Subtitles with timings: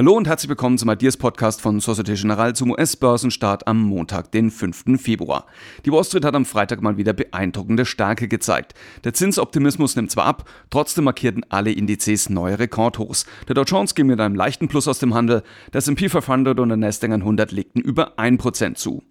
[0.00, 4.50] Hallo und herzlich willkommen zum Ideas Podcast von Societe Generale zum US-Börsenstart am Montag, den
[4.50, 5.00] 5.
[5.00, 5.46] Februar.
[5.84, 8.74] Die Wall Street hat am Freitag mal wieder beeindruckende Stärke gezeigt.
[9.04, 13.24] Der Zinsoptimismus nimmt zwar ab, trotzdem markierten alle Indizes neue Rekordhochs.
[13.48, 15.42] Der Dow Jones ging mit einem leichten Plus aus dem Handel,
[15.72, 19.02] der S&P 500 und der Nasdaq 100 legten über 1% zu.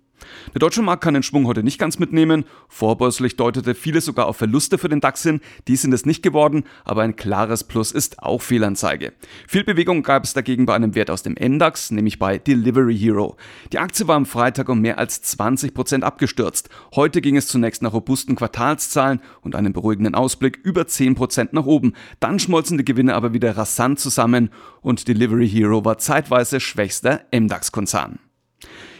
[0.53, 2.45] Der deutsche Markt kann den Schwung heute nicht ganz mitnehmen.
[2.67, 5.41] Vorbörslich deutete viele sogar auf Verluste für den DAX hin.
[5.67, 9.13] Die sind es nicht geworden, aber ein klares Plus ist auch Fehlanzeige.
[9.47, 13.37] Viel Bewegung gab es dagegen bei einem Wert aus dem MDAX, nämlich bei Delivery Hero.
[13.71, 16.69] Die Aktie war am Freitag um mehr als 20 Prozent abgestürzt.
[16.95, 21.65] Heute ging es zunächst nach robusten Quartalszahlen und einem beruhigenden Ausblick über 10 Prozent nach
[21.65, 21.93] oben.
[22.19, 24.49] Dann schmolzen die Gewinne aber wieder rasant zusammen
[24.81, 28.19] und Delivery Hero war zeitweise schwächster MDAX-Konzern.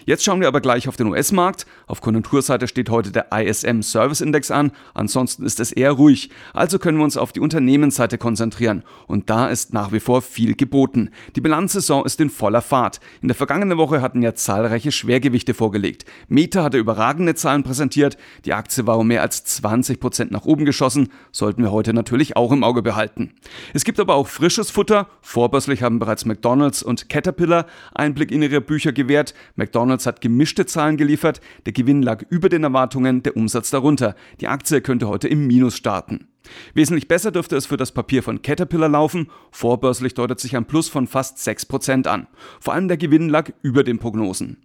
[0.09, 1.67] Jetzt schauen wir aber gleich auf den US-Markt.
[1.85, 6.31] Auf Konjunkturseite steht heute der ISM Service Index an, ansonsten ist es eher ruhig.
[6.51, 8.81] Also können wir uns auf die Unternehmensseite konzentrieren.
[9.05, 11.11] Und da ist nach wie vor viel geboten.
[11.35, 12.99] Die Bilanzsaison ist in voller Fahrt.
[13.21, 16.05] In der vergangenen Woche hatten ja zahlreiche Schwergewichte vorgelegt.
[16.27, 18.17] Meta hatte überragende Zahlen präsentiert.
[18.45, 21.09] Die Aktie war um mehr als 20 Prozent nach oben geschossen.
[21.31, 23.35] Sollten wir heute natürlich auch im Auge behalten.
[23.75, 25.07] Es gibt aber auch frisches Futter.
[25.21, 29.35] Vorbörslich haben bereits McDonald's und Caterpillar Einblick in ihre Bücher gewährt.
[29.55, 34.15] McDonald's McDonald's hat gemischte Zahlen geliefert, der Gewinn lag über den Erwartungen, der Umsatz darunter.
[34.39, 36.27] Die Aktie könnte heute im Minus starten.
[36.73, 39.29] Wesentlich besser dürfte es für das Papier von Caterpillar laufen.
[39.51, 42.27] Vorbörslich deutet sich ein Plus von fast 6% an.
[42.59, 44.57] Vor allem der Gewinn lag über den Prognosen.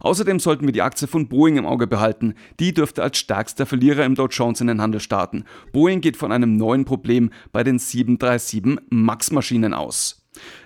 [0.00, 2.34] Außerdem sollten wir die Aktie von Boeing im Auge behalten.
[2.58, 5.44] Die dürfte als stärkster Verlierer im Dow Jones in den Handel starten.
[5.72, 10.19] Boeing geht von einem neuen Problem bei den 737 MAX-Maschinen aus.